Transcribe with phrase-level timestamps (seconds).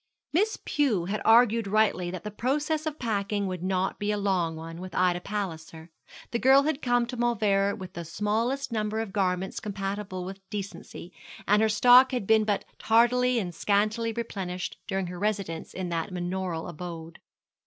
[0.33, 4.55] Miss Pew had argued rightly that the process of packing would not be a long
[4.55, 5.91] one with Ida Palliser.
[6.31, 11.13] The girl had come to Mauleverer with the smallest number of garments compatible with decency;
[11.47, 16.09] and her stock had been but tardily and scantily replenished during her residence in that
[16.11, 17.19] manorial abode.